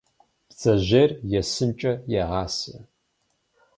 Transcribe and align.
Бдзэжьейр 0.49 1.11
есынкӏэ 1.39 1.91
егъасэ. 2.21 2.75